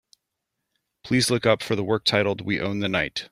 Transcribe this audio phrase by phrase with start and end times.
[1.03, 3.29] Please look up for the work titled We Own The Night.